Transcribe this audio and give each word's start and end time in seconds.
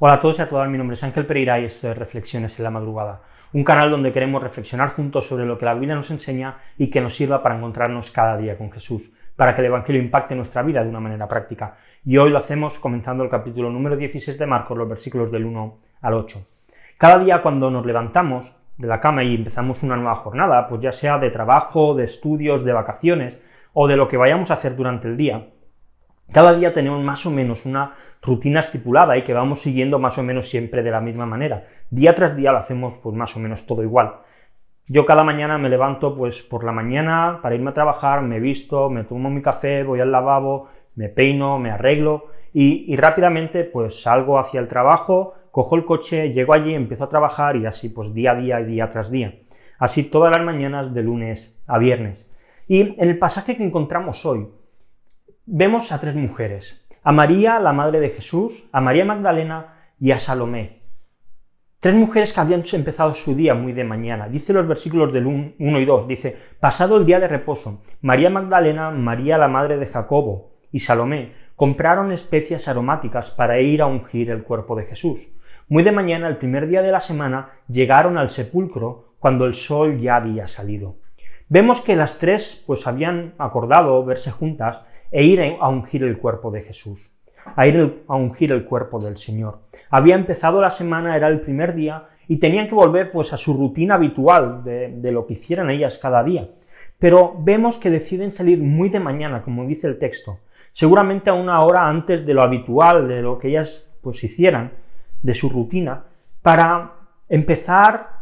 Hola 0.00 0.14
a 0.14 0.20
todos 0.20 0.38
y 0.38 0.42
a 0.42 0.48
todas, 0.48 0.68
mi 0.68 0.78
nombre 0.78 0.94
es 0.94 1.02
Ángel 1.02 1.26
Pereira 1.26 1.58
y 1.58 1.64
esto 1.64 1.90
es 1.90 1.98
Reflexiones 1.98 2.56
en 2.56 2.62
la 2.62 2.70
Madrugada, 2.70 3.22
un 3.52 3.64
canal 3.64 3.90
donde 3.90 4.12
queremos 4.12 4.40
reflexionar 4.40 4.90
juntos 4.90 5.26
sobre 5.26 5.44
lo 5.44 5.58
que 5.58 5.64
la 5.64 5.74
Biblia 5.74 5.96
nos 5.96 6.12
enseña 6.12 6.58
y 6.76 6.88
que 6.88 7.00
nos 7.00 7.16
sirva 7.16 7.42
para 7.42 7.56
encontrarnos 7.56 8.12
cada 8.12 8.36
día 8.36 8.56
con 8.56 8.70
Jesús, 8.70 9.12
para 9.34 9.56
que 9.56 9.60
el 9.60 9.66
Evangelio 9.66 10.00
impacte 10.00 10.36
nuestra 10.36 10.62
vida 10.62 10.84
de 10.84 10.88
una 10.88 11.00
manera 11.00 11.26
práctica. 11.26 11.74
Y 12.04 12.16
hoy 12.16 12.30
lo 12.30 12.38
hacemos 12.38 12.78
comenzando 12.78 13.24
el 13.24 13.28
capítulo 13.28 13.70
número 13.70 13.96
16 13.96 14.38
de 14.38 14.46
Marcos, 14.46 14.78
los 14.78 14.88
versículos 14.88 15.32
del 15.32 15.44
1 15.46 15.78
al 16.02 16.14
8. 16.14 16.46
Cada 16.96 17.18
día 17.18 17.42
cuando 17.42 17.68
nos 17.68 17.84
levantamos 17.84 18.56
de 18.76 18.86
la 18.86 19.00
cama 19.00 19.24
y 19.24 19.34
empezamos 19.34 19.82
una 19.82 19.96
nueva 19.96 20.14
jornada, 20.14 20.68
pues 20.68 20.80
ya 20.80 20.92
sea 20.92 21.18
de 21.18 21.30
trabajo, 21.30 21.96
de 21.96 22.04
estudios, 22.04 22.64
de 22.64 22.72
vacaciones 22.72 23.40
o 23.72 23.88
de 23.88 23.96
lo 23.96 24.06
que 24.06 24.16
vayamos 24.16 24.52
a 24.52 24.54
hacer 24.54 24.76
durante 24.76 25.08
el 25.08 25.16
día, 25.16 25.48
cada 26.32 26.54
día 26.54 26.72
tenemos 26.72 27.02
más 27.02 27.24
o 27.24 27.30
menos 27.30 27.64
una 27.64 27.94
rutina 28.22 28.60
estipulada 28.60 29.16
y 29.16 29.24
que 29.24 29.32
vamos 29.32 29.60
siguiendo 29.60 29.98
más 29.98 30.18
o 30.18 30.22
menos 30.22 30.48
siempre 30.48 30.82
de 30.82 30.90
la 30.90 31.00
misma 31.00 31.24
manera. 31.24 31.66
Día 31.90 32.14
tras 32.14 32.36
día 32.36 32.52
lo 32.52 32.58
hacemos 32.58 32.96
pues 32.96 33.16
más 33.16 33.34
o 33.36 33.40
menos 33.40 33.66
todo 33.66 33.82
igual. 33.82 34.16
Yo 34.86 35.06
cada 35.06 35.24
mañana 35.24 35.58
me 35.58 35.68
levanto 35.68 36.16
pues 36.16 36.42
por 36.42 36.64
la 36.64 36.72
mañana 36.72 37.40
para 37.42 37.54
irme 37.54 37.70
a 37.70 37.74
trabajar, 37.74 38.22
me 38.22 38.40
visto, 38.40 38.90
me 38.90 39.04
tomo 39.04 39.30
mi 39.30 39.42
café, 39.42 39.84
voy 39.84 40.00
al 40.00 40.12
lavabo, 40.12 40.68
me 40.96 41.08
peino, 41.08 41.58
me 41.58 41.70
arreglo 41.70 42.26
y, 42.52 42.92
y 42.92 42.96
rápidamente 42.96 43.64
pues 43.64 44.02
salgo 44.02 44.38
hacia 44.38 44.60
el 44.60 44.68
trabajo, 44.68 45.34
cojo 45.50 45.76
el 45.76 45.84
coche, 45.84 46.32
llego 46.32 46.52
allí, 46.52 46.74
empiezo 46.74 47.04
a 47.04 47.08
trabajar 47.08 47.56
y 47.56 47.66
así 47.66 47.88
pues 47.88 48.12
día 48.12 48.32
a 48.32 48.34
día, 48.34 48.58
día 48.58 48.88
tras 48.88 49.10
día. 49.10 49.40
Así 49.78 50.04
todas 50.04 50.34
las 50.34 50.44
mañanas 50.44 50.92
de 50.92 51.02
lunes 51.02 51.62
a 51.66 51.78
viernes. 51.78 52.30
Y 52.66 52.80
en 52.80 52.94
el 52.98 53.18
pasaje 53.18 53.56
que 53.56 53.64
encontramos 53.64 54.26
hoy, 54.26 54.48
vemos 55.50 55.92
a 55.92 56.00
tres 56.00 56.14
mujeres, 56.14 56.86
a 57.02 57.10
María, 57.10 57.58
la 57.58 57.72
madre 57.72 58.00
de 58.00 58.10
Jesús, 58.10 58.68
a 58.70 58.82
María 58.82 59.06
Magdalena 59.06 59.92
y 59.98 60.10
a 60.10 60.18
Salomé. 60.18 60.82
Tres 61.80 61.94
mujeres 61.94 62.34
que 62.34 62.40
habían 62.40 62.64
empezado 62.70 63.14
su 63.14 63.34
día 63.34 63.54
muy 63.54 63.72
de 63.72 63.82
mañana. 63.82 64.28
Dice 64.28 64.52
los 64.52 64.68
versículos 64.68 65.10
del 65.10 65.26
1 65.26 65.54
y 65.58 65.84
2, 65.86 66.06
dice, 66.06 66.36
pasado 66.60 66.98
el 66.98 67.06
día 67.06 67.18
de 67.18 67.28
reposo, 67.28 67.82
María 68.02 68.28
Magdalena, 68.28 68.90
María 68.90 69.38
la 69.38 69.48
madre 69.48 69.78
de 69.78 69.86
Jacobo 69.86 70.50
y 70.70 70.80
Salomé 70.80 71.32
compraron 71.56 72.12
especias 72.12 72.68
aromáticas 72.68 73.30
para 73.30 73.58
ir 73.58 73.80
a 73.80 73.86
ungir 73.86 74.30
el 74.30 74.42
cuerpo 74.42 74.76
de 74.76 74.84
Jesús. 74.84 75.28
Muy 75.68 75.82
de 75.82 75.92
mañana, 75.92 76.28
el 76.28 76.36
primer 76.36 76.66
día 76.68 76.82
de 76.82 76.92
la 76.92 77.00
semana, 77.00 77.52
llegaron 77.68 78.18
al 78.18 78.28
sepulcro 78.28 79.14
cuando 79.18 79.46
el 79.46 79.54
sol 79.54 79.98
ya 79.98 80.16
había 80.16 80.46
salido. 80.46 80.96
Vemos 81.48 81.80
que 81.80 81.96
las 81.96 82.18
tres 82.18 82.62
pues 82.66 82.86
habían 82.86 83.34
acordado 83.38 84.04
verse 84.04 84.30
juntas 84.30 84.82
e 85.10 85.24
ir 85.24 85.56
a 85.60 85.68
ungir 85.68 86.02
el 86.02 86.18
cuerpo 86.18 86.50
de 86.50 86.62
Jesús, 86.62 87.12
a 87.56 87.66
ir 87.66 88.02
a 88.06 88.16
ungir 88.16 88.52
el 88.52 88.64
cuerpo 88.64 88.98
del 88.98 89.16
Señor. 89.16 89.60
Había 89.90 90.14
empezado 90.14 90.60
la 90.60 90.70
semana, 90.70 91.16
era 91.16 91.28
el 91.28 91.40
primer 91.40 91.74
día, 91.74 92.08
y 92.28 92.36
tenían 92.36 92.68
que 92.68 92.74
volver 92.74 93.10
pues 93.10 93.32
a 93.32 93.36
su 93.36 93.54
rutina 93.54 93.94
habitual 93.94 94.62
de, 94.62 95.12
lo 95.12 95.26
que 95.26 95.32
hicieran 95.32 95.70
ellas 95.70 95.98
cada 95.98 96.22
día. 96.22 96.48
Pero 96.98 97.34
vemos 97.38 97.78
que 97.78 97.90
deciden 97.90 98.32
salir 98.32 98.60
muy 98.60 98.90
de 98.90 99.00
mañana, 99.00 99.42
como 99.42 99.64
dice 99.64 99.86
el 99.86 99.98
texto, 99.98 100.38
seguramente 100.72 101.30
a 101.30 101.34
una 101.34 101.62
hora 101.62 101.88
antes 101.88 102.26
de 102.26 102.34
lo 102.34 102.42
habitual, 102.42 103.08
de 103.08 103.22
lo 103.22 103.38
que 103.38 103.48
ellas 103.48 103.90
pues 104.02 104.22
hicieran, 104.22 104.72
de 105.22 105.34
su 105.34 105.48
rutina, 105.48 106.04
para 106.42 106.92
empezar 107.28 108.17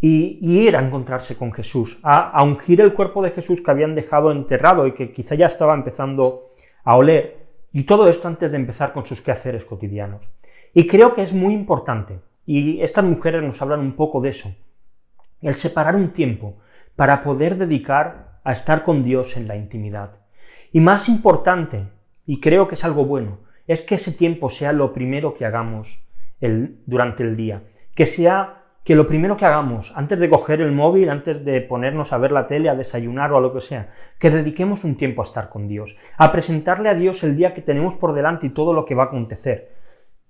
y, 0.00 0.38
ir 0.40 0.76
a 0.76 0.84
encontrarse 0.84 1.36
con 1.36 1.52
Jesús, 1.52 1.98
a, 2.02 2.42
ungir 2.42 2.80
el 2.80 2.94
cuerpo 2.94 3.22
de 3.22 3.30
Jesús 3.30 3.60
que 3.60 3.70
habían 3.70 3.94
dejado 3.94 4.32
enterrado 4.32 4.86
y 4.86 4.92
que 4.92 5.12
quizá 5.12 5.34
ya 5.34 5.46
estaba 5.46 5.74
empezando 5.74 6.46
a 6.84 6.96
oler, 6.96 7.38
y 7.72 7.84
todo 7.84 8.08
esto 8.08 8.26
antes 8.26 8.50
de 8.50 8.56
empezar 8.56 8.92
con 8.92 9.04
sus 9.06 9.20
quehaceres 9.20 9.64
cotidianos. 9.64 10.28
Y 10.72 10.86
creo 10.86 11.14
que 11.14 11.22
es 11.22 11.32
muy 11.32 11.52
importante, 11.52 12.20
y 12.46 12.80
estas 12.80 13.04
mujeres 13.04 13.42
nos 13.42 13.60
hablan 13.60 13.80
un 13.80 13.92
poco 13.92 14.20
de 14.20 14.30
eso, 14.30 14.54
el 15.42 15.56
separar 15.56 15.94
un 15.96 16.12
tiempo 16.12 16.56
para 16.96 17.22
poder 17.22 17.56
dedicar 17.56 18.40
a 18.42 18.52
estar 18.52 18.82
con 18.82 19.04
Dios 19.04 19.36
en 19.36 19.48
la 19.48 19.56
intimidad. 19.56 20.20
Y 20.72 20.80
más 20.80 21.08
importante, 21.08 21.88
y 22.26 22.40
creo 22.40 22.68
que 22.68 22.74
es 22.74 22.84
algo 22.84 23.04
bueno, 23.04 23.40
es 23.66 23.82
que 23.82 23.96
ese 23.96 24.12
tiempo 24.12 24.50
sea 24.50 24.72
lo 24.72 24.92
primero 24.92 25.34
que 25.34 25.44
hagamos 25.44 26.06
durante 26.86 27.22
el 27.22 27.36
día, 27.36 27.62
que 27.94 28.06
sea 28.06 28.59
que 28.84 28.94
lo 28.94 29.06
primero 29.06 29.36
que 29.36 29.44
hagamos, 29.44 29.92
antes 29.96 30.18
de 30.18 30.30
coger 30.30 30.60
el 30.60 30.72
móvil, 30.72 31.10
antes 31.10 31.44
de 31.44 31.60
ponernos 31.60 32.12
a 32.12 32.18
ver 32.18 32.32
la 32.32 32.46
tele, 32.46 32.70
a 32.70 32.74
desayunar 32.74 33.32
o 33.32 33.36
a 33.36 33.40
lo 33.40 33.52
que 33.52 33.60
sea, 33.60 33.90
que 34.18 34.30
dediquemos 34.30 34.84
un 34.84 34.96
tiempo 34.96 35.22
a 35.22 35.26
estar 35.26 35.50
con 35.50 35.68
Dios, 35.68 35.98
a 36.16 36.32
presentarle 36.32 36.88
a 36.88 36.94
Dios 36.94 37.22
el 37.22 37.36
día 37.36 37.52
que 37.52 37.62
tenemos 37.62 37.96
por 37.96 38.14
delante 38.14 38.46
y 38.46 38.50
todo 38.50 38.72
lo 38.72 38.84
que 38.84 38.94
va 38.94 39.04
a 39.04 39.06
acontecer. 39.06 39.74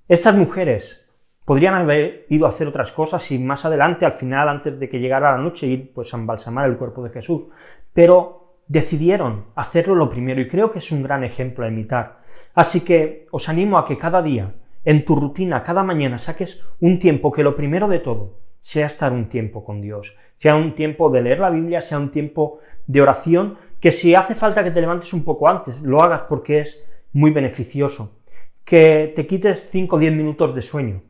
Estas 0.09 0.35
mujeres 0.35 1.09
podrían 1.45 1.75
haber 1.75 2.27
ido 2.29 2.47
a 2.47 2.49
hacer 2.49 2.67
otras 2.67 2.93
cosas 2.93 3.31
y 3.31 3.39
más 3.39 3.65
adelante, 3.65 4.05
al 4.05 4.13
final, 4.13 4.49
antes 4.49 4.81
de 4.81 4.89
que 4.89 4.99
llegara 4.99 5.33
la 5.33 5.39
noche, 5.39 5.67
ir 5.67 5.93
pues 5.95 6.13
a 6.13 6.17
embalsamar 6.17 6.69
el 6.69 6.77
cuerpo 6.77 7.03
de 7.05 7.11
Jesús, 7.11 7.45
pero 7.93 8.41
decidieron 8.67 9.47
hacerlo 9.57 9.97
lo 9.97 10.09
primero 10.09 10.41
y 10.41 10.49
creo 10.49 10.71
que 10.71 10.79
es 10.79 10.93
un 10.93 11.03
gran 11.03 11.25
ejemplo 11.25 11.65
a 11.65 11.69
imitar. 11.69 12.21
Así 12.55 12.83
que 12.83 13.27
os 13.31 13.49
animo 13.49 13.79
a 13.79 13.85
que 13.85 13.99
cada 13.99 14.23
día 14.23 14.55
en 14.85 15.05
tu 15.05 15.17
rutina, 15.17 15.63
cada 15.63 15.83
mañana, 15.83 16.19
saques 16.19 16.65
un 16.81 16.99
tiempo 16.99 17.33
que 17.33 17.43
lo 17.43 17.57
primero 17.57 17.89
de 17.89 17.99
todo 17.99 18.39
sea 18.61 18.87
estar 18.87 19.13
un 19.13 19.29
tiempo 19.29 19.65
con 19.65 19.81
Dios, 19.81 20.17
sea 20.37 20.57
un 20.57 20.75
tiempo 20.75 21.11
de 21.11 21.23
leer 21.23 21.41
la 21.41 21.51
Biblia, 21.51 21.81
sea 21.81 21.99
un 21.99 22.11
tiempo 22.11 22.59
de 22.87 23.01
oración, 23.01 23.57
que 23.81 23.91
si 23.91 24.15
hace 24.15 24.35
falta 24.35 24.63
que 24.63 24.71
te 24.71 24.81
levantes 24.81 25.13
un 25.13 25.25
poco 25.25 25.49
antes, 25.49 25.81
lo 25.81 26.03
hagas 26.03 26.23
porque 26.29 26.61
es 26.61 26.87
muy 27.13 27.31
beneficioso, 27.31 28.19
que 28.65 29.13
te 29.17 29.27
quites 29.27 29.71
5 29.71 29.97
o 29.97 29.99
10 29.99 30.13
minutos 30.15 30.55
de 30.55 30.63
sueño 30.63 31.03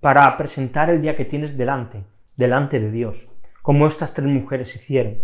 para 0.00 0.36
presentar 0.36 0.90
el 0.90 1.02
día 1.02 1.16
que 1.16 1.24
tienes 1.24 1.56
delante, 1.56 2.04
delante 2.36 2.78
de 2.78 2.90
Dios, 2.90 3.28
como 3.62 3.86
estas 3.86 4.14
tres 4.14 4.28
mujeres 4.28 4.74
hicieron, 4.76 5.18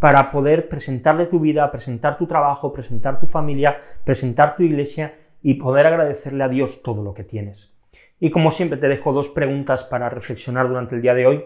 para 0.00 0.30
poder 0.30 0.68
presentarle 0.68 1.26
tu 1.26 1.40
vida, 1.40 1.70
presentar 1.70 2.16
tu 2.16 2.26
trabajo, 2.26 2.72
presentar 2.72 3.18
tu 3.18 3.26
familia, 3.26 3.82
presentar 4.04 4.56
tu 4.56 4.62
iglesia 4.62 5.14
y 5.44 5.54
poder 5.54 5.86
agradecerle 5.86 6.42
a 6.42 6.48
Dios 6.48 6.82
todo 6.82 7.04
lo 7.04 7.12
que 7.12 7.22
tienes. 7.22 7.76
Y 8.18 8.30
como 8.30 8.50
siempre 8.50 8.78
te 8.78 8.88
dejo 8.88 9.12
dos 9.12 9.28
preguntas 9.28 9.84
para 9.84 10.08
reflexionar 10.08 10.66
durante 10.68 10.94
el 10.96 11.02
día 11.02 11.12
de 11.12 11.26
hoy. 11.26 11.44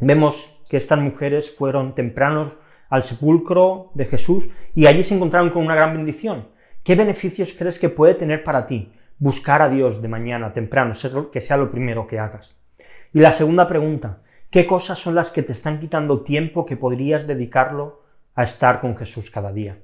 Vemos 0.00 0.60
que 0.68 0.76
estas 0.76 0.98
mujeres 0.98 1.54
fueron 1.54 1.94
tempranos 1.94 2.58
al 2.90 3.04
sepulcro 3.04 3.92
de 3.94 4.06
Jesús 4.06 4.50
y 4.74 4.86
allí 4.86 5.04
se 5.04 5.14
encontraron 5.14 5.50
con 5.50 5.64
una 5.64 5.76
gran 5.76 5.94
bendición. 5.94 6.48
¿Qué 6.82 6.96
beneficios 6.96 7.54
crees 7.56 7.78
que 7.78 7.90
puede 7.90 8.14
tener 8.14 8.42
para 8.42 8.66
ti 8.66 8.92
buscar 9.20 9.62
a 9.62 9.68
Dios 9.68 10.02
de 10.02 10.08
mañana 10.08 10.52
temprano, 10.52 10.92
que 11.32 11.40
sea 11.40 11.56
lo 11.56 11.70
primero 11.70 12.08
que 12.08 12.18
hagas? 12.18 12.58
Y 13.12 13.20
la 13.20 13.30
segunda 13.30 13.68
pregunta, 13.68 14.18
¿qué 14.50 14.66
cosas 14.66 14.98
son 14.98 15.14
las 15.14 15.30
que 15.30 15.44
te 15.44 15.52
están 15.52 15.78
quitando 15.78 16.22
tiempo 16.22 16.66
que 16.66 16.76
podrías 16.76 17.28
dedicarlo 17.28 18.02
a 18.34 18.42
estar 18.42 18.80
con 18.80 18.96
Jesús 18.96 19.30
cada 19.30 19.52
día? 19.52 19.78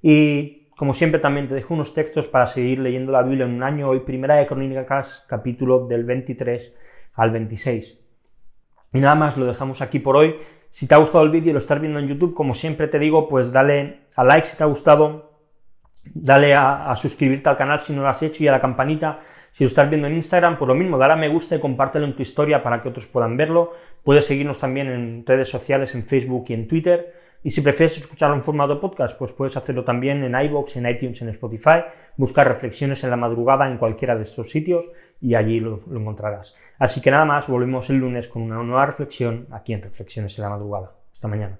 Y 0.00 0.65
como 0.76 0.92
siempre 0.92 1.20
también 1.20 1.48
te 1.48 1.54
dejo 1.54 1.74
unos 1.74 1.94
textos 1.94 2.26
para 2.26 2.46
seguir 2.46 2.78
leyendo 2.78 3.10
la 3.10 3.22
Biblia 3.22 3.46
en 3.46 3.54
un 3.54 3.62
año. 3.62 3.88
Hoy 3.88 4.00
Primera 4.00 4.36
de 4.36 4.46
Crónicas, 4.46 5.24
capítulo 5.26 5.86
del 5.86 6.04
23 6.04 6.76
al 7.14 7.30
26. 7.30 7.98
Y 8.92 9.00
nada 9.00 9.14
más, 9.14 9.38
lo 9.38 9.46
dejamos 9.46 9.80
aquí 9.80 10.00
por 10.00 10.16
hoy. 10.16 10.36
Si 10.68 10.86
te 10.86 10.94
ha 10.94 10.98
gustado 10.98 11.24
el 11.24 11.30
vídeo 11.30 11.50
y 11.50 11.52
lo 11.54 11.58
estás 11.58 11.80
viendo 11.80 11.98
en 11.98 12.08
YouTube, 12.08 12.34
como 12.34 12.54
siempre 12.54 12.88
te 12.88 12.98
digo, 12.98 13.26
pues 13.26 13.52
dale 13.52 14.00
a 14.16 14.24
like 14.24 14.46
si 14.46 14.58
te 14.58 14.64
ha 14.64 14.66
gustado, 14.66 15.40
dale 16.04 16.54
a, 16.54 16.94
suscribirte 16.94 17.48
al 17.48 17.56
canal 17.56 17.80
si 17.80 17.94
no 17.94 18.02
lo 18.02 18.08
has 18.08 18.22
hecho 18.22 18.44
y 18.44 18.48
a 18.48 18.52
la 18.52 18.60
campanita 18.60 19.20
si 19.52 19.64
lo 19.64 19.68
estás 19.68 19.88
viendo 19.88 20.06
en 20.06 20.14
Instagram, 20.14 20.58
por 20.58 20.68
lo 20.68 20.74
mismo, 20.74 20.98
dale 20.98 21.14
a 21.14 21.16
me 21.16 21.28
gusta 21.28 21.56
y 21.56 21.60
compártelo 21.60 22.04
en 22.04 22.14
tu 22.14 22.20
historia 22.20 22.62
para 22.62 22.82
que 22.82 22.90
otros 22.90 23.06
puedan 23.06 23.38
verlo. 23.38 23.72
Puedes 24.04 24.26
seguirnos 24.26 24.58
también 24.58 24.88
en 24.88 25.24
redes 25.24 25.48
sociales, 25.48 25.94
en 25.94 26.06
Facebook 26.06 26.44
y 26.48 26.52
en 26.52 26.68
Twitter. 26.68 27.14
Y 27.46 27.50
si 27.50 27.60
prefieres 27.60 27.96
escucharlo 27.96 28.34
en 28.34 28.42
formato 28.42 28.80
podcast, 28.80 29.16
pues 29.16 29.32
puedes 29.32 29.56
hacerlo 29.56 29.84
también 29.84 30.24
en 30.24 30.34
iBox, 30.34 30.78
en 30.78 30.88
iTunes, 30.88 31.22
en 31.22 31.28
Spotify. 31.28 31.84
Buscar 32.16 32.48
reflexiones 32.48 33.04
en 33.04 33.10
la 33.10 33.16
madrugada 33.16 33.70
en 33.70 33.78
cualquiera 33.78 34.16
de 34.16 34.24
estos 34.24 34.50
sitios 34.50 34.90
y 35.20 35.36
allí 35.36 35.60
lo, 35.60 35.80
lo 35.88 36.00
encontrarás. 36.00 36.56
Así 36.76 37.00
que 37.00 37.12
nada 37.12 37.24
más, 37.24 37.46
volvemos 37.46 37.88
el 37.88 37.98
lunes 37.98 38.26
con 38.26 38.42
una 38.42 38.60
nueva 38.64 38.86
reflexión 38.86 39.46
aquí 39.52 39.74
en 39.74 39.82
Reflexiones 39.82 40.36
en 40.36 40.42
la 40.42 40.50
madrugada. 40.50 40.90
Hasta 41.12 41.28
mañana. 41.28 41.56